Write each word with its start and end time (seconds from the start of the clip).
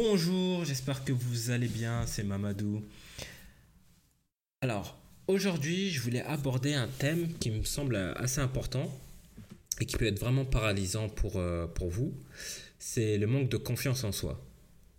Bonjour, 0.00 0.64
j'espère 0.64 1.02
que 1.02 1.10
vous 1.10 1.50
allez 1.50 1.66
bien, 1.66 2.06
c'est 2.06 2.22
Mamadou. 2.22 2.84
Alors, 4.60 4.96
aujourd'hui, 5.26 5.90
je 5.90 6.00
voulais 6.00 6.22
aborder 6.22 6.72
un 6.74 6.86
thème 6.86 7.32
qui 7.40 7.50
me 7.50 7.64
semble 7.64 7.96
assez 8.14 8.40
important 8.40 8.96
et 9.80 9.86
qui 9.86 9.96
peut 9.96 10.06
être 10.06 10.20
vraiment 10.20 10.44
paralysant 10.44 11.08
pour, 11.08 11.38
euh, 11.38 11.66
vous. 11.80 12.14
C'est 12.78 13.18
le 13.18 13.26
manque 13.26 13.48
de 13.48 13.56
confiance 13.56 14.04
en 14.04 14.12
soi 14.12 14.40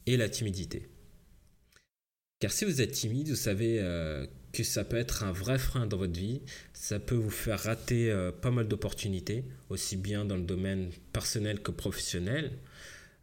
et 0.05 0.17
la 0.17 0.27
timidité. 0.27 0.89
Car 2.41 2.52
si 2.52 2.66
vous 2.66 2.81
êtes 2.81 2.91
timide, 2.91 3.29
vous 3.29 3.36
savez 3.36 3.79
euh, 3.79 4.27
que 4.52 4.66
ça 4.66 4.84
peut 4.84 4.97
être 4.97 5.23
un 5.23 5.31
vrai 5.31 5.59
frein 5.59 5.88
dans 5.88 5.95
votre 5.95 6.20
vie, 6.20 6.41
ça 6.73 7.00
peut 7.00 7.16
vous 7.16 7.31
faire 7.31 7.63
rater 7.63 8.11
euh, 8.11 8.34
pas 8.34 8.52
mal 8.52 8.68
d'opportunités, 8.68 9.45
aussi 9.70 9.95
bien 9.95 10.25
dans 10.25 10.36
le 10.36 10.43
domaine 10.43 10.89
personnel 11.13 11.61
que 11.61 11.71
professionnel. 11.71 12.51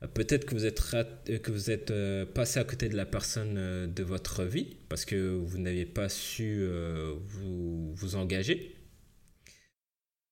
Euh, 0.03 0.07
peut-être 0.07 0.45
que 0.47 0.55
vous 0.55 0.67
êtes, 0.67 0.81
que 1.43 1.51
vous 1.51 1.71
êtes 1.71 1.93
passé 2.33 2.61
à 2.61 2.65
côté 2.65 2.89
de 2.89 2.97
la 2.97 3.07
personne 3.07 3.93
de 3.93 4.03
votre 4.03 4.45
vie 4.45 4.77
parce 4.89 5.05
que 5.05 5.35
vous 5.35 5.59
n'avez 5.59 5.87
pas 5.87 6.09
su 6.09 6.67
vous, 7.25 7.95
vous 7.95 8.17
engager. 8.17 8.75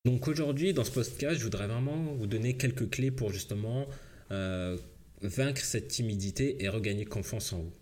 Donc 0.05 0.27
aujourd'hui, 0.27 0.73
dans 0.73 0.83
ce 0.83 0.91
podcast, 0.91 1.39
je 1.39 1.43
voudrais 1.43 1.67
vraiment 1.67 2.13
vous 2.13 2.27
donner 2.27 2.57
quelques 2.57 2.89
clés 2.89 3.11
pour 3.11 3.31
justement 3.31 3.87
vaincre 5.21 5.61
cette 5.61 5.87
timidité 5.87 6.63
et 6.63 6.69
regagner 6.69 7.05
confiance 7.05 7.53
en 7.53 7.59
vous. 7.59 7.73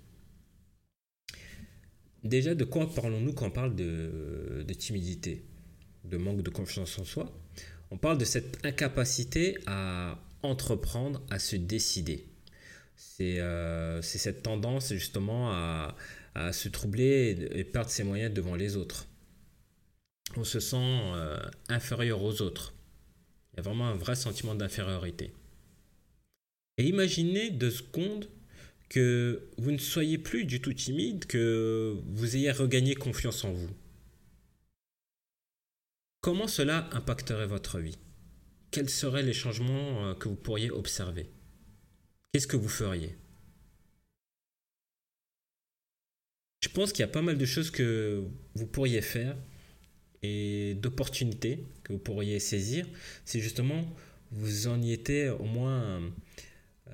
Déjà, 2.24 2.56
de 2.56 2.64
quoi 2.64 2.90
parlons-nous 2.94 3.34
quand 3.34 3.48
on 3.48 3.52
parle 3.52 3.76
de, 3.76 4.66
timidité, 4.78 5.44
de 6.06 6.18
manque 6.18 6.42
de 6.42 6.50
confiance 6.50 6.98
en 6.98 7.04
soi? 7.04 7.30
On 7.92 7.98
parle 7.98 8.18
de 8.18 8.26
cette 8.26 8.66
incapacité 8.66 9.58
à 9.66 10.18
entreprendre, 10.44 11.22
à 11.30 11.40
se 11.40 11.56
décider. 11.56 12.28
C'est 12.96 13.40
euh, 13.40 14.02
cette 14.02 14.44
tendance 14.44 14.94
justement 14.94 15.52
à, 15.52 15.96
se 16.52 16.68
troubler 16.68 17.50
et, 17.52 17.64
perdre 17.64 17.90
ses 17.90 18.04
moyens 18.04 18.34
devant 18.34 18.56
les 18.56 18.76
autres. 18.76 19.08
On 20.36 20.44
se 20.44 20.60
sent 20.60 20.78
euh, 20.78 21.40
inférieur 21.70 22.24
aux 22.24 22.42
autres. 22.42 22.74
Il 23.54 23.58
y 23.58 23.60
a 23.60 23.64
vraiment 23.64 23.88
un 23.88 23.96
vrai 23.96 24.16
sentiment 24.16 24.56
d'infériorité. 24.56 25.32
Et 26.78 26.86
imaginez 26.86 27.52
deux 27.52 27.70
secondes 27.70 28.28
que 28.90 29.48
vous 29.58 29.72
ne 29.72 29.78
soyez 29.78 30.18
plus 30.18 30.46
du 30.46 30.60
tout 30.60 30.74
timide, 30.74 31.26
que 31.26 31.96
vous 32.14 32.36
ayez 32.36 32.52
regagné 32.52 32.96
confiance 32.96 33.44
en 33.44 33.52
vous. 33.52 33.70
Comment 36.22 36.48
cela 36.48 36.90
impacterait 36.94 37.48
votre 37.48 37.80
vie? 37.80 37.98
Quels 38.74 38.90
seraient 38.90 39.22
les 39.22 39.34
changements 39.34 40.08
euh, 40.08 40.16
que 40.16 40.28
vous 40.28 40.36
pourriez 40.36 40.72
observer? 40.72 41.30
Qu'est-ce 42.32 42.48
que 42.48 42.58
vous 42.58 42.68
feriez? 42.68 43.16
Je 46.64 46.70
pense 46.70 46.92
qu'il 46.92 47.02
y 47.02 47.04
a 47.04 47.08
pas 47.08 47.22
mal 47.22 47.38
de 47.38 47.46
choses 47.46 47.70
que 47.70 48.24
vous 48.56 48.66
pourriez 48.66 49.04
faire 49.04 49.38
et 50.24 50.74
d'opportunités 50.82 51.68
que 51.84 51.94
vous 51.94 52.00
pourriez 52.00 52.40
saisir 52.40 52.88
si 53.26 53.42
justement 53.42 53.86
vous 54.32 54.66
en 54.66 54.82
y 54.82 54.92
étiez 54.92 55.30
au 55.30 55.44
moins 55.44 56.02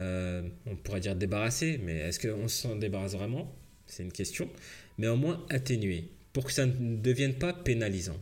euh, 0.01 0.49
on 0.65 0.75
pourrait 0.75 0.99
dire 0.99 1.15
débarrasser, 1.15 1.79
mais 1.81 1.93
est-ce 1.99 2.19
qu'on 2.19 2.49
s'en 2.49 2.75
débarrasse 2.75 3.13
vraiment? 3.13 3.55
C'est 3.85 4.03
une 4.03 4.11
question. 4.11 4.49
Mais 4.97 5.07
au 5.07 5.15
moins 5.15 5.45
atténuer, 5.49 6.09
pour 6.33 6.43
que 6.43 6.51
ça 6.51 6.65
ne 6.65 6.97
devienne 6.97 7.35
pas 7.35 7.53
pénalisant. 7.53 8.19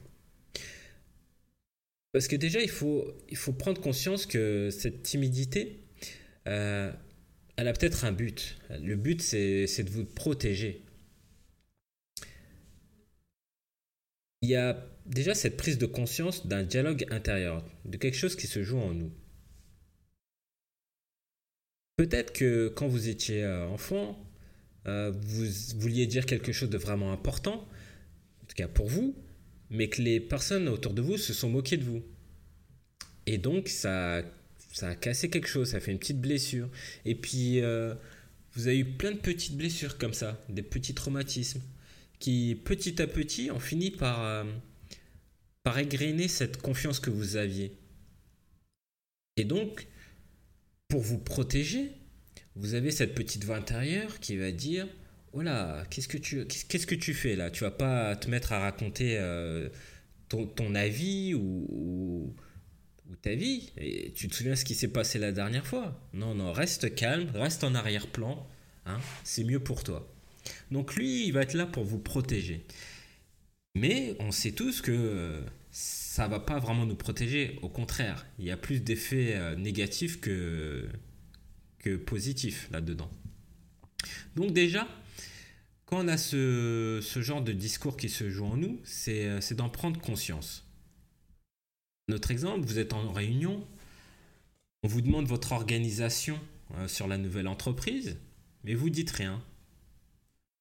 Parce 2.18 2.28
que 2.28 2.36
déjà, 2.36 2.60
il 2.60 2.70
faut, 2.70 3.14
prendre 3.60 3.80
conscience 3.80 4.26
que 4.26 4.72
cette 4.72 5.04
timidité, 5.04 5.84
euh, 6.48 6.92
elle 7.58 7.68
a 7.68 7.74
peut-être 7.74 8.06
un 8.06 8.12
but. 8.12 8.58
Le 8.72 8.96
but, 8.96 9.22
c'est 9.22 9.84
de 9.84 9.90
vous 9.92 10.04
protéger. 10.04 10.84
Il 14.42 14.50
y 14.50 14.56
a 14.56 14.84
déjà 15.06 15.36
cette 15.36 15.58
prise 15.58 15.78
de 15.78 15.86
conscience 15.86 16.48
d'un 16.48 16.64
dialogue 16.64 17.06
intérieur, 17.12 17.64
de 17.86 17.98
quelque 17.98 18.18
chose 18.18 18.36
qui 18.36 18.48
se 18.48 18.64
joue 18.64 18.80
en 18.80 18.96
nous. 18.96 19.12
Peut-être 21.98 22.34
que 22.34 22.70
quand 22.70 22.88
vous 22.88 23.10
étiez 23.10 23.44
euh, 23.44 23.68
enfant, 23.68 24.18
euh, 24.88 25.12
vous 25.12 25.46
vouliez 25.80 26.08
dire 26.08 26.26
quelque 26.26 26.52
chose 26.52 26.72
de 26.72 26.80
vraiment 26.80 27.14
important, 27.14 27.68
en 28.42 28.46
tout 28.48 28.56
cas 28.56 28.68
pour 28.68 28.88
vous, 28.88 29.16
mais 29.70 29.90
que 29.90 30.02
les 30.02 30.20
personnes 30.20 30.68
autour 30.68 30.94
de 30.94 31.02
vous 31.02 31.18
se 31.18 31.34
sont 31.34 31.50
moquées 31.50 31.78
de 31.78 31.84
vous. 31.84 32.04
Et 33.26 33.38
donc 33.38 33.68
ça, 33.68 34.22
ça 34.74 34.90
a 34.90 34.96
cassé 34.96 35.30
quelque 35.30 35.48
chose, 35.48 35.70
ça 35.70 35.78
a 35.78 35.80
fait 35.80 35.92
une 35.92 36.00
petite 36.00 36.22
blessure. 36.22 36.70
Et 37.06 37.16
puis 37.16 37.62
euh, 37.62 37.94
vous 38.54 38.68
avez 38.68 38.80
eu 38.80 38.86
plein 38.86 39.12
de 39.12 39.18
petites 39.18 39.58
blessures 39.58 39.98
comme 39.98 40.14
ça, 40.14 40.44
des 40.50 40.64
petits 40.64 40.94
traumatismes, 40.94 41.62
qui 42.20 42.60
petit 42.64 43.02
à 43.02 43.08
petit 43.08 43.52
ont 43.52 43.60
fini 43.60 43.92
par, 43.92 44.46
par 45.64 45.78
égrener 45.78 46.28
cette 46.28 46.62
confiance 46.62 47.00
que 47.00 47.10
vous 47.10 47.36
aviez. 47.36 47.74
Et 49.36 49.44
donc, 49.44 49.88
pour 50.88 51.02
vous 51.02 51.20
protéger, 51.20 51.92
vous 52.56 52.74
avez 52.74 52.92
cette 52.92 53.14
petite 53.14 53.44
voix 53.44 53.58
intérieure 53.58 54.20
qui 54.20 54.36
va 54.36 54.52
dire 54.52 54.88
Oh 55.34 55.42
là, 55.42 55.86
qu'est-ce 55.90 56.08
que 56.08 56.18
tu, 56.18 56.46
qu'est-ce 56.46 56.88
que 56.88 56.96
tu 56.96 57.14
fais 57.14 57.36
là? 57.36 57.52
Tu 57.52 57.64
vas 57.64 57.72
pas 57.72 58.16
te 58.16 58.30
mettre 58.30 58.54
à 58.54 58.60
raconter 58.60 59.18
euh, 59.18 59.70
ton, 60.30 60.76
avis 60.76 61.34
ou, 61.34 62.34
ta 63.22 63.36
vie? 63.36 63.72
Tu 64.16 64.28
te 64.28 64.36
souviens 64.36 64.56
ce 64.56 64.66
qui 64.66 64.74
s'est 64.74 64.88
passé 64.88 65.20
la 65.20 65.32
dernière 65.32 65.66
fois? 65.66 66.00
Non, 66.14 66.34
non, 66.34 66.52
reste 66.54 66.96
calme, 66.96 67.30
reste 67.34 67.64
en 67.64 67.76
arrière-plan. 67.76 68.48
Hein, 68.86 69.00
c'est 69.24 69.44
mieux 69.44 69.60
pour 69.60 69.84
toi. 69.84 70.12
Donc 70.72 70.96
lui, 70.96 71.28
il 71.28 71.34
va 71.34 71.42
être 71.42 71.54
là 71.54 71.66
pour 71.66 71.84
vous 71.84 72.00
protéger. 72.00 72.66
Mais 73.76 74.16
on 74.20 74.32
sait 74.32 74.54
tous 74.54 74.82
que 74.82 74.92
euh, 74.92 75.42
ça 75.72 76.28
va 76.28 76.40
pas 76.40 76.58
vraiment 76.58 76.86
nous 76.86 76.96
protéger. 76.96 77.60
Au 77.62 77.70
contraire, 77.70 78.26
il 78.40 78.46
y 78.46 78.52
a 78.52 78.58
plus 78.58 78.80
d'effets 78.80 79.36
euh, 79.36 79.56
négatifs 79.56 80.20
que 80.22 80.88
positifs 82.06 82.68
là-dedans. 82.72 83.10
Donc 84.36 84.52
déjà, 84.52 84.88
quand 85.88 86.04
on 86.04 86.08
a 86.10 86.18
ce, 86.18 87.02
genre 87.16 87.42
de 87.42 87.54
discours 87.54 87.98
qui 87.98 88.10
se 88.10 88.30
joue 88.30 88.46
en 88.46 88.58
nous, 88.58 88.80
c'est 88.84 89.26
euh, 89.26 89.56
d'en 89.56 89.70
prendre 89.70 90.00
conscience. 90.00 90.66
Notre 92.10 92.30
exemple, 92.30 92.66
vous 92.66 92.78
êtes 92.78 92.94
en 92.94 93.12
réunion, 93.12 93.66
on 94.84 94.88
vous 94.88 95.02
demande 95.02 95.28
votre 95.28 95.54
organisation 95.54 96.40
euh, 96.76 96.88
sur 96.90 97.08
la 97.08 97.18
nouvelle 97.18 97.48
entreprise, 97.48 98.18
mais 98.66 98.76
vous 98.76 98.90
dites 98.90 99.12
rien. 99.12 99.42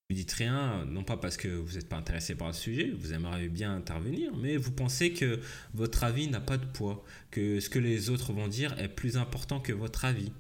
Vous 0.09 0.15
dites 0.15 0.31
rien, 0.33 0.85
non 0.85 1.03
pas 1.03 1.17
parce 1.17 1.37
que 1.37 1.49
vous 1.49 1.75
n'êtes 1.75 1.89
pas 1.89 1.97
intéressé 1.97 2.37
par 2.37 2.47
le 2.47 2.55
sujet, 2.55 2.93
vous 2.93 3.13
aimeriez 3.13 3.49
bien 3.49 3.75
intervenir, 3.75 4.37
mais 4.37 4.57
vous 4.57 4.71
pensez 4.71 5.13
que 5.13 5.41
votre 5.75 6.05
avis 6.05 6.29
n'a 6.29 6.41
pas 6.41 6.57
de 6.57 6.67
poids, 6.67 7.05
que 7.33 7.59
ce 7.59 7.69
que 7.69 7.81
les 7.81 8.11
autres 8.11 8.33
vont 8.33 8.47
dire 8.47 8.79
est 8.79 8.89
plus 8.89 9.17
important 9.17 9.59
que 9.59 9.73
votre 9.73 10.05
avis. 10.05 10.31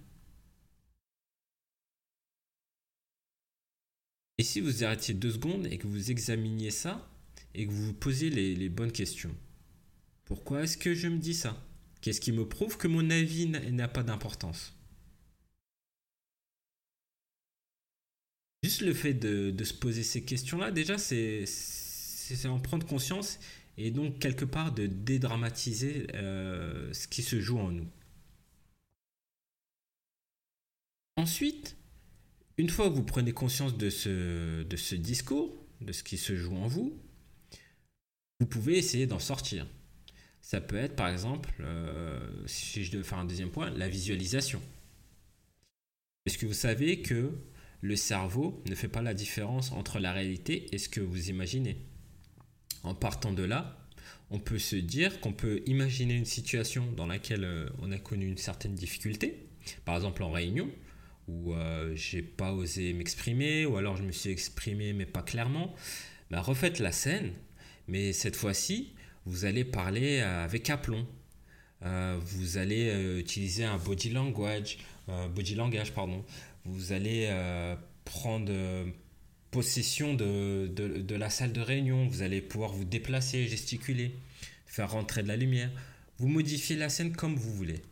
Et 4.39 4.45
si 4.45 4.61
vous 4.61 4.85
arrêtiez 4.85 5.15
deux 5.15 5.33
secondes 5.33 5.67
et 5.67 5.79
que 5.79 5.87
vous 5.87 6.11
examiniez 6.11 6.71
ça 6.71 7.09
et 7.55 7.67
que 7.67 7.73
vous 7.73 7.87
vous 7.87 7.95
posiez 7.95 8.29
les, 8.29 8.69
bonnes 8.69 8.93
questions 8.93 9.35
Pourquoi 10.25 10.65
est-ce 10.65 10.77
que 10.77 10.95
je 10.95 11.09
me 11.09 11.19
dis 11.19 11.35
ça? 11.35 11.63
Qu'est-ce 12.03 12.21
qui 12.21 12.33
me 12.33 12.47
prouve 12.47 12.77
que 12.77 12.87
mon 12.87 13.09
avis 13.11 13.47
n'a 13.47 13.89
pas 13.89 14.03
d'importance? 14.03 14.75
Juste 18.63 18.83
le 18.83 18.93
fait 18.93 19.15
de, 19.15 19.65
se 19.65 19.73
poser 19.73 20.03
ces 20.03 20.25
questions-là, 20.25 20.71
déjà, 20.71 20.99
c'est 20.99 21.47
en 22.45 22.59
prendre 22.59 22.87
conscience 22.87 23.39
et 23.79 23.91
donc 23.91 24.19
quelque 24.19 24.45
part 24.45 24.73
de 24.73 24.87
dédramatiser 24.87 26.07
euh, 26.15 26.93
ce 26.93 27.07
qui 27.09 27.23
se 27.23 27.41
joue 27.41 27.59
en 27.59 27.71
nous. 27.71 27.89
Ensuite, 31.17 31.77
une 32.59 32.71
fois 32.71 32.89
que 32.89 32.95
vous 32.95 33.05
prenez 33.05 33.33
conscience 33.33 33.77
de 33.77 33.91
ce, 33.91 34.95
discours, 34.95 35.65
de 35.81 35.93
ce 35.93 36.03
qui 36.03 36.17
se 36.17 36.35
joue 36.37 36.57
en 36.57 36.67
vous, 36.67 36.99
vous 38.41 38.47
pouvez 38.47 38.79
essayer 38.79 39.07
d'en 39.07 39.19
sortir. 39.19 39.67
Ça 40.41 40.61
peut 40.61 40.77
être 40.77 40.97
par 40.97 41.09
exemple, 41.09 41.53
euh, 41.61 42.21
si 42.47 42.85
je 42.85 42.93
devais 42.93 43.05
faire 43.05 43.19
un 43.19 43.25
deuxième 43.25 43.51
point, 43.51 43.71
la 43.71 43.89
visualisation. 43.89 44.63
Est-ce 46.25 46.39
que 46.39 46.47
vous 46.47 46.53
savez 46.53 47.03
que 47.03 47.33
le 47.81 47.97
cerveau 47.97 48.63
ne 48.69 48.75
fait 48.75 48.89
pas 48.89 49.03
la 49.03 49.15
différence 49.15 49.73
entre 49.73 49.99
la 49.99 50.13
réalité 50.13 50.67
et 50.73 50.79
ce 50.79 50.89
que 50.89 51.01
vous 51.01 51.31
imaginez? 51.31 51.77
En 52.83 52.95
partant 52.95 53.33
de 53.33 53.43
là, 53.43 53.87
on 54.31 54.39
peut 54.39 54.59
se 54.59 54.77
dire 54.77 55.21
qu'on 55.21 55.33
peut 55.33 55.63
imaginer 55.67 56.15
une 56.15 56.25
situation 56.25 56.91
dans 56.93 57.07
laquelle 57.07 57.45
euh, 57.45 57.69
on 57.81 57.93
a 57.93 57.99
connu 57.99 58.27
une 58.27 58.39
certaine 58.39 58.75
difficulté, 58.75 59.47
par 59.85 59.97
exemple 59.97 60.23
en 60.23 60.31
réunion, 60.31 60.71
où 61.29 61.55
euh, 61.55 61.95
j'ai 61.95 62.23
pas 62.23 62.53
osé 62.53 62.93
m'exprimer, 62.93 63.67
ou 63.67 63.77
alors 63.77 63.97
je 63.97 64.03
me 64.03 64.13
suis 64.13 64.31
exprimé 64.31 64.93
mais 64.93 65.07
pas 65.07 65.23
clairement. 65.23 65.75
Bah, 66.31 66.41
refaites 66.41 66.79
la 66.79 66.93
scène, 66.93 67.33
mais 67.89 68.13
cette 68.13 68.37
fois-ci, 68.37 68.95
vous 69.25 69.45
allez 69.45 69.65
parler 69.65 70.21
avec 70.21 70.71
aplomb. 70.71 71.07
Euh, 71.83 72.17
vous 72.21 72.59
allez 72.59 73.19
utiliser 73.19 73.65
un 73.65 73.77
body 73.77 74.11
language, 74.11 74.79
body 75.35 75.55
language, 75.55 75.93
pardon. 75.93 76.25
Vous 76.65 76.93
allez 76.93 77.31
prendre 78.05 78.53
possession 79.51 80.15
de, 80.15 80.69
de, 80.69 81.15
la 81.15 81.31
salle 81.31 81.53
de 81.53 81.61
réunion. 81.61 82.07
Vous 82.07 82.23
allez 82.23 82.41
pouvoir 82.41 82.73
vous 82.73 82.85
déplacer, 82.85 83.47
gesticuler, 83.47 84.15
faire 84.67 84.91
rentrer 84.91 85.23
de 85.23 85.29
la 85.29 85.37
lumière. 85.37 85.71
Vous 86.19 86.29
modifiez 86.29 86.77
la 86.77 86.89
scène 86.89 87.13
comme 87.15 87.37
vous 87.37 87.53
voulez. 87.53 87.83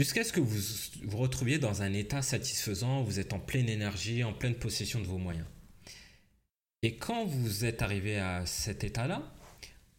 Jusqu'à 0.00 0.24
ce 0.24 0.32
que 0.32 0.40
vous 0.40 0.58
vous 1.02 1.18
retrouviez 1.18 1.58
dans 1.58 1.82
un 1.82 1.92
état 1.92 2.22
satisfaisant, 2.22 3.02
vous 3.02 3.20
êtes 3.20 3.34
en 3.34 3.38
pleine 3.38 3.68
énergie, 3.68 4.24
en 4.24 4.32
pleine 4.32 4.54
possession 4.54 4.98
de 4.98 5.04
vos 5.04 5.18
moyens. 5.18 5.44
Et 6.82 6.96
quand 6.96 7.26
vous 7.26 7.66
êtes 7.66 7.82
arrivé 7.82 8.18
à 8.18 8.46
cet 8.46 8.82
état-là, 8.82 9.22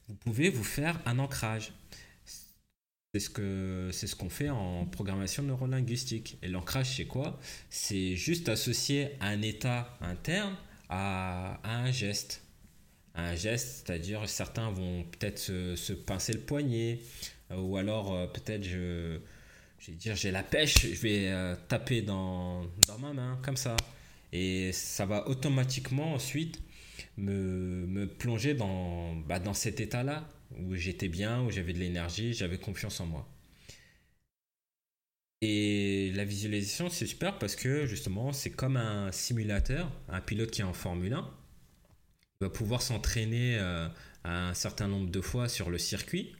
vous 0.08 0.16
pouvez 0.16 0.50
vous 0.50 0.64
faire 0.64 1.00
un 1.06 1.20
ancrage. 1.20 1.72
C'est 3.14 3.20
ce 3.20 3.30
que 3.30 3.92
ce 3.94 4.16
qu'on 4.16 4.32
fait 4.32 4.50
en 4.50 4.88
programmation 4.88 5.44
neurolinguistique. 5.44 6.40
Et 6.42 6.48
l'ancrage, 6.48 6.96
c'est 6.96 7.06
quoi? 7.06 7.40
C'est 7.70 8.16
juste 8.16 8.50
associé 8.50 9.12
à 9.20 9.28
un 9.28 9.44
état 9.44 10.00
interne 10.02 10.58
à, 10.90 11.60
un 11.64 11.92
geste. 11.92 12.42
Un 13.14 13.36
geste, 13.36 13.86
c'est-à-dire 13.86 14.28
certains 14.28 14.72
vont 14.72 15.04
peut-être 15.04 15.38
se, 15.38 15.94
pincer 15.94 16.34
le 16.34 16.40
poignet, 16.40 17.02
ou 17.56 17.78
alors 17.78 18.16
euh, 18.16 18.26
peut-être 18.26 18.64
je, 18.64 19.20
je 19.82 19.92
vais 19.92 19.98
dire 19.98 20.16
j'ai 20.16 20.32
la 20.32 20.44
pêche, 20.44 20.88
je 20.88 21.02
vais 21.02 21.28
euh, 21.30 21.56
taper 21.68 22.02
dans, 22.02 22.62
dans 22.88 23.00
ma 23.00 23.14
main, 23.14 23.40
comme 23.44 23.58
ça. 23.58 23.76
Et 24.32 24.72
ça 24.72 25.06
va 25.06 25.28
automatiquement 25.28 26.14
ensuite 26.14 26.62
me, 27.18 27.86
me 27.88 28.08
plonger 28.08 28.54
dans, 28.54 29.16
bah, 29.16 29.40
dans 29.40 29.54
cet 29.54 29.80
état-là, 29.80 30.30
où 30.60 30.76
j'étais 30.76 31.08
bien, 31.10 31.42
où 31.42 31.50
j'avais 31.50 31.74
de 31.74 31.80
l'énergie, 31.80 32.34
j'avais 32.34 32.60
confiance 32.60 33.00
en 33.00 33.08
moi. 33.08 33.28
Et 35.42 36.12
la 36.14 36.24
visualisation, 36.26 36.90
c'est 36.90 37.08
super 37.08 37.40
parce 37.40 37.56
que 37.56 37.88
justement, 37.88 38.32
c'est 38.32 38.52
comme 38.52 38.78
un 38.78 39.12
simulateur, 39.12 39.92
un 40.08 40.22
pilote 40.22 40.52
qui 40.52 40.62
est 40.62 40.64
en 40.64 40.74
Formule 40.74 41.14
1. 41.14 41.28
Il 42.42 42.44
va 42.46 42.50
pouvoir 42.52 42.84
s'entraîner 42.84 43.58
euh, 43.58 43.88
un 44.24 44.54
certain 44.54 44.88
nombre 44.88 45.10
de 45.10 45.22
fois 45.22 45.50
sur 45.50 45.72
le 45.72 45.80
circuit. 45.80 46.36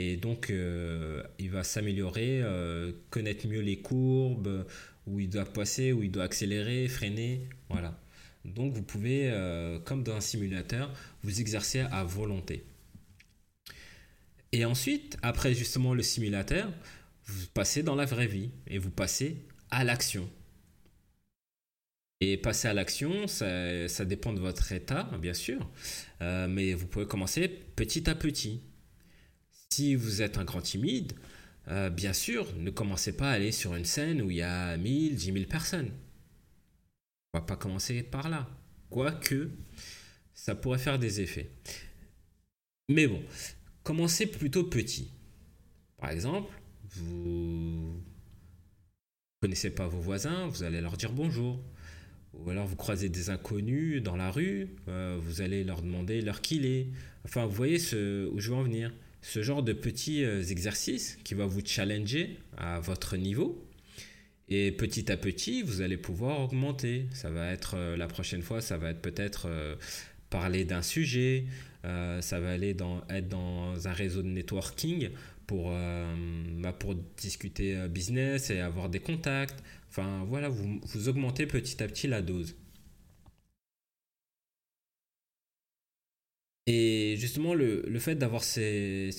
Et 0.00 0.16
donc, 0.16 0.50
euh, 0.50 1.24
il 1.40 1.50
va 1.50 1.64
s'améliorer, 1.64 2.40
euh, 2.40 2.92
connaître 3.10 3.48
mieux 3.48 3.60
les 3.60 3.78
courbes, 3.80 4.64
où 5.08 5.18
il 5.18 5.28
doit 5.28 5.44
passer, 5.44 5.92
où 5.92 6.04
il 6.04 6.12
doit 6.12 6.22
accélérer, 6.22 6.86
freiner. 6.86 7.48
Voilà. 7.68 8.00
Donc 8.44 8.72
vous 8.74 8.82
pouvez, 8.84 9.28
euh, 9.28 9.80
comme 9.80 10.04
dans 10.04 10.14
un 10.14 10.20
simulateur, 10.20 10.94
vous 11.24 11.40
exercer 11.40 11.80
à 11.80 12.04
volonté. 12.04 12.64
Et 14.52 14.64
ensuite, 14.64 15.18
après 15.20 15.52
justement 15.52 15.94
le 15.94 16.04
simulateur, 16.04 16.72
vous 17.24 17.48
passez 17.52 17.82
dans 17.82 17.96
la 17.96 18.04
vraie 18.04 18.28
vie 18.28 18.50
et 18.68 18.78
vous 18.78 18.92
passez 18.92 19.38
à 19.72 19.82
l'action. 19.82 20.30
Et 22.20 22.36
passer 22.36 22.68
à 22.68 22.72
l'action, 22.72 23.26
ça, 23.26 24.04
dépend 24.04 24.32
de 24.32 24.38
votre 24.38 24.70
état, 24.70 25.10
bien 25.20 25.34
sûr, 25.34 25.68
mais 26.20 26.74
vous 26.74 26.86
pouvez 26.86 27.06
commencer 27.06 27.48
petit 27.48 28.08
à 28.08 28.14
petit. 28.14 28.60
Si 29.70 29.94
vous 29.94 30.22
êtes 30.22 30.38
un 30.38 30.44
grand 30.44 30.62
timide, 30.62 31.12
euh, 31.68 31.90
bien 31.90 32.12
sûr, 32.12 32.46
ne 32.56 32.70
commencez 32.70 33.16
pas 33.16 33.30
à 33.30 33.34
aller 33.34 33.52
sur 33.52 33.74
une 33.74 33.84
scène 33.84 34.22
où 34.22 34.30
il 34.30 34.38
y 34.38 34.42
a 34.42 34.76
1000, 34.76 35.14
10 35.16 35.32
000 35.32 35.44
personnes. 35.44 35.90
On 37.32 37.38
va 37.38 37.44
pas 37.44 37.56
commencer 37.56 38.02
par 38.02 38.28
là. 38.28 38.48
Quoique, 38.90 39.50
ça 40.32 40.54
pourrait 40.54 40.78
faire 40.78 40.98
des 40.98 41.20
effets. 41.20 41.50
Mais 42.88 43.06
bon, 43.06 43.22
commencez 43.82 44.26
plutôt 44.26 44.64
petit. 44.64 45.10
Par 45.98 46.10
exemple, 46.10 46.50
vous 46.90 48.02
connaissez 49.42 49.70
pas 49.70 49.86
vos 49.86 50.00
voisins, 50.00 50.46
vous 50.46 50.62
allez 50.62 50.80
leur 50.80 50.96
dire 50.96 51.12
bonjour. 51.12 51.62
Ou 52.34 52.50
alors 52.50 52.66
vous 52.66 52.76
croisez 52.76 53.08
des 53.08 53.30
inconnus 53.30 54.02
dans 54.02 54.16
la 54.16 54.30
rue, 54.30 54.68
euh, 54.88 55.18
vous 55.20 55.40
allez 55.42 55.64
leur 55.64 55.82
demander 55.82 56.20
l'heure 56.20 56.40
qu'il 56.40 56.64
est. 56.66 56.88
Enfin, 57.24 57.44
vous 57.46 57.54
voyez 57.54 57.78
ce, 57.78 58.28
où 58.28 58.38
je 58.38 58.50
veux 58.50 58.56
en 58.56 58.62
venir. 58.62 58.92
Ce 59.28 59.42
genre 59.42 59.62
de 59.62 59.74
petits 59.74 60.24
euh, 60.24 60.42
exercices 60.42 61.18
qui 61.22 61.34
va 61.34 61.44
vous 61.44 61.60
challenger 61.62 62.38
à 62.56 62.80
votre 62.80 63.18
niveau 63.18 63.62
et 64.48 64.72
petit 64.72 65.12
à 65.12 65.18
petit, 65.18 65.60
vous 65.60 65.82
allez 65.82 65.98
pouvoir 65.98 66.40
augmenter. 66.40 67.04
Ça 67.12 67.28
va 67.28 67.52
être 67.52 67.74
euh, 67.76 67.94
la 67.98 68.06
prochaine 68.06 68.40
fois, 68.40 68.62
ça 68.62 68.78
va 68.78 68.88
être 68.88 69.02
peut-être 69.02 69.44
euh, 69.46 69.76
parler 70.30 70.64
d'un 70.64 70.80
sujet, 70.80 71.44
ça 71.84 72.40
va 72.40 72.50
aller 72.50 72.72
dans, 72.72 73.02
être 73.10 73.28
dans 73.28 73.86
un 73.86 73.92
réseau 73.92 74.22
de 74.22 74.28
networking 74.28 75.10
pour, 75.46 75.72
bah, 76.58 76.72
pour 76.74 76.94
discuter 77.16 77.88
business 77.88 78.50
et 78.50 78.60
avoir 78.60 78.90
des 78.90 78.98
contacts. 78.98 79.62
Enfin 79.88 80.22
voilà, 80.26 80.50
vous 80.50 81.08
augmentez 81.08 81.46
petit 81.46 81.82
à 81.82 81.86
petit 81.86 82.06
la 82.08 82.20
dose. 82.20 82.56
Et 86.70 87.16
justement, 87.16 87.54
le, 87.54 87.98
fait 87.98 88.14
d'avoir 88.14 88.44
ces, 88.44 89.10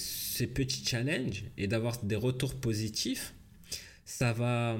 petits 0.53 0.85
challenges 0.85 1.45
et 1.57 1.65
d'avoir 1.65 1.97
des 2.03 2.15
retours 2.15 2.53
positifs, 2.53 3.33
ça 4.05 4.33
va, 4.33 4.77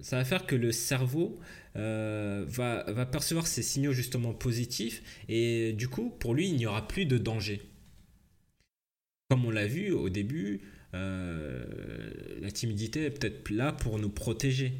ça 0.00 0.16
va 0.16 0.24
faire 0.24 0.46
que 0.46 0.56
le 0.56 0.72
cerveau 0.72 1.38
euh, 1.76 2.46
va, 2.48 2.90
va, 2.90 3.04
percevoir 3.04 3.46
ces 3.46 3.62
signaux 3.62 3.92
justement 3.92 4.32
positifs 4.32 5.02
et 5.28 5.74
du 5.74 5.88
coup, 5.88 6.08
pour 6.18 6.34
lui, 6.34 6.48
il 6.48 6.56
n'y 6.56 6.64
aura 6.64 6.88
plus 6.88 7.04
de 7.04 7.18
danger. 7.18 7.60
Comme 9.28 9.44
on 9.44 9.50
l'a 9.50 9.66
vu 9.66 9.92
au 9.92 10.08
début, 10.08 10.62
euh, 10.94 11.66
la 12.40 12.50
timidité 12.52 13.04
est 13.04 13.10
peut-être 13.10 13.50
là 13.50 13.72
pour 13.72 13.98
nous 13.98 14.08
protéger. 14.08 14.72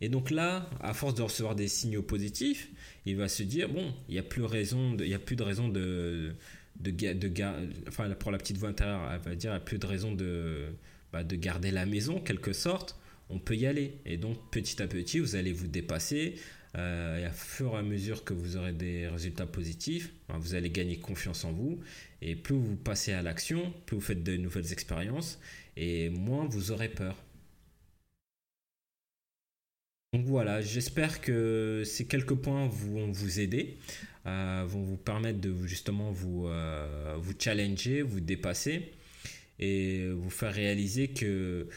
Et 0.00 0.08
donc 0.08 0.30
là, 0.30 0.68
à 0.80 0.94
force 0.94 1.14
de 1.14 1.22
recevoir 1.22 1.54
des 1.54 1.68
signaux 1.68 2.02
positifs, 2.02 2.70
il 3.06 3.16
va 3.16 3.28
se 3.28 3.42
dire 3.42 3.68
bon, 3.68 3.92
il 4.08 4.12
n'y 4.12 4.18
a 4.18 4.22
plus 4.22 4.44
raison, 4.44 4.96
il 4.98 5.08
y 5.08 5.14
a 5.14 5.18
plus 5.18 5.36
de 5.36 5.42
raison 5.42 5.68
de, 5.68 6.34
de, 6.80 6.92
enfin 7.88 8.08
pour 8.10 8.30
la 8.30 8.38
petite 8.38 8.56
voix 8.56 8.70
intérieure, 8.70 9.02
elle 9.12 9.20
va 9.20 9.34
dire, 9.34 9.50
il 9.50 9.54
n'y 9.54 9.56
a 9.58 9.60
plus 9.60 9.78
de 9.78 9.86
raison 9.86 10.12
de 10.14 10.68
bah, 11.12 11.24
de 11.24 11.36
garder 11.36 11.70
la 11.70 11.86
maison, 11.86 12.20
quelque 12.20 12.52
sorte, 12.52 12.96
on 13.30 13.38
peut 13.38 13.56
y 13.56 13.66
aller. 13.66 13.98
Et 14.06 14.16
donc, 14.16 14.38
petit 14.50 14.80
à 14.82 14.86
petit, 14.86 15.18
vous 15.18 15.36
allez 15.36 15.52
vous 15.52 15.66
dépasser. 15.66 16.36
Euh, 16.76 17.18
et 17.18 17.24
à 17.24 17.32
fur 17.32 17.74
et 17.74 17.78
à 17.78 17.82
mesure 17.82 18.22
que 18.22 18.32
vous 18.32 18.56
aurez 18.56 18.72
des 18.72 19.08
résultats 19.08 19.46
positifs, 19.46 20.12
bah, 20.28 20.36
vous 20.38 20.54
allez 20.54 20.70
gagner 20.70 20.98
confiance 20.98 21.44
en 21.44 21.52
vous. 21.52 21.80
Et 22.22 22.36
plus 22.36 22.54
vous 22.54 22.76
passez 22.76 23.12
à 23.12 23.22
l'action, 23.22 23.72
plus 23.86 23.96
vous 23.96 24.02
faites 24.02 24.22
de 24.22 24.36
nouvelles 24.36 24.72
expériences, 24.72 25.40
et 25.76 26.10
moins 26.10 26.46
vous 26.46 26.70
aurez 26.70 26.88
peur. 26.88 27.16
Donc 30.12 30.24
voilà, 30.26 30.60
j'espère 30.60 31.20
que 31.20 31.82
ces 31.84 32.04
quelques 32.04 32.34
points 32.34 32.66
vont 32.66 33.12
vous 33.12 33.38
aider, 33.38 33.78
euh, 34.26 34.64
vont 34.66 34.82
vous 34.82 34.96
permettre 34.96 35.40
de 35.40 35.54
justement 35.66 36.10
vous, 36.10 36.48
euh, 36.48 37.14
vous 37.20 37.32
challenger, 37.38 38.02
vous 38.02 38.18
dépasser 38.18 38.90
et 39.60 40.08
vous 40.08 40.30
faire 40.30 40.52
réaliser 40.52 41.08
que 41.08 41.68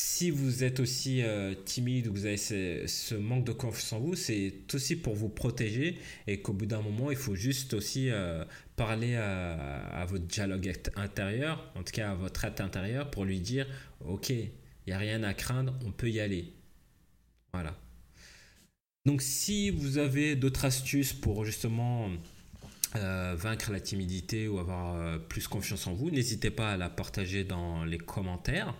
si 0.00 0.30
vous 0.30 0.62
êtes 0.62 0.78
aussi 0.78 1.22
euh, 1.22 1.54
timide 1.64 2.08
ou 2.08 2.12
vous 2.12 2.26
avez 2.26 2.36
ce, 2.36 3.14
manque 3.14 3.44
de 3.44 3.52
confiance 3.52 3.94
en 3.94 4.00
vous, 4.00 4.14
c'est 4.14 4.52
aussi 4.74 4.96
pour 4.96 5.14
vous 5.14 5.30
protéger 5.30 5.98
et 6.26 6.42
qu'au 6.42 6.52
bout 6.52 6.66
d'un 6.66 6.82
moment, 6.82 7.10
il 7.10 7.16
faut 7.16 7.34
juste 7.34 7.72
aussi 7.72 8.10
euh, 8.10 8.44
parler 8.76 9.16
à, 9.16 10.04
votre 10.06 10.26
dialogue 10.26 10.70
intérieur, 10.96 11.72
en 11.74 11.82
tout 11.82 11.92
cas 11.92 12.10
à 12.10 12.14
votre 12.14 12.44
être 12.44 12.60
intérieur, 12.60 13.10
pour 13.10 13.24
lui 13.24 13.40
dire, 13.40 13.66
ok, 14.04 14.28
il 14.28 14.50
n'y 14.86 14.92
a 14.92 14.98
rien 14.98 15.22
à 15.22 15.32
craindre, 15.32 15.74
on 15.86 15.92
peut 15.92 16.10
y 16.10 16.20
aller. 16.20 16.52
Voilà. 17.52 17.74
Donc 19.06 19.22
si 19.22 19.70
vous 19.70 19.98
avez 19.98 20.36
d'autres 20.36 20.64
astuces 20.64 21.12
pour 21.12 21.44
justement 21.44 22.10
euh, 22.96 23.34
vaincre 23.36 23.70
la 23.70 23.80
timidité 23.80 24.48
ou 24.48 24.58
avoir 24.58 24.94
euh, 24.94 25.18
plus 25.18 25.46
confiance 25.46 25.86
en 25.86 25.92
vous, 25.92 26.10
n'hésitez 26.10 26.50
pas 26.50 26.72
à 26.72 26.76
la 26.78 26.88
partager 26.88 27.44
dans 27.44 27.84
les 27.84 27.98
commentaires. 27.98 28.74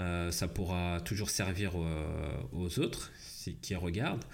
Euh, 0.00 0.30
ça 0.30 0.48
pourra 0.48 1.00
toujours 1.02 1.30
servir 1.30 1.72
aux 1.76 2.78
autres 2.78 3.12
qui 3.60 3.74
regardent. 3.74 4.24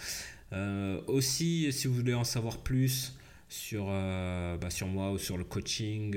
aussi, 1.08 1.72
si 1.72 1.88
vous 1.88 1.94
voulez 1.94 2.14
en 2.14 2.24
savoir 2.24 2.58
plus 2.58 3.16
sur, 3.48 3.86
bah, 3.86 4.70
sur 4.70 4.86
moi 4.86 5.10
ou 5.12 5.18
sur 5.18 5.36
le 5.36 5.44
coaching, 5.44 6.16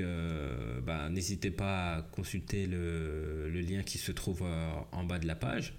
bah, 0.86 1.08
n'hésitez 1.08 1.50
pas 1.50 1.96
à 1.96 2.02
consulter 2.02 2.66
le, 2.66 3.50
le, 3.50 3.60
lien 3.60 3.82
qui 3.82 3.98
se 3.98 4.12
trouve 4.12 4.44
en 4.92 5.04
bas 5.04 5.18
de 5.18 5.26
la 5.26 5.34
page. 5.34 5.74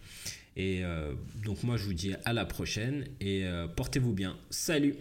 Et 0.56 0.84
donc 1.44 1.64
moi, 1.64 1.78
je 1.78 1.84
vous 1.84 1.94
dis 1.94 2.14
à 2.24 2.34
la 2.34 2.46
prochaine 2.46 3.06
et 3.20 3.46
portez-vous 3.76 4.14
bien. 4.14 4.38
Salut 4.50 4.96